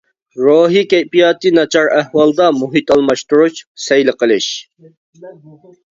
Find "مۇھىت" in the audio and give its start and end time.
2.63-2.89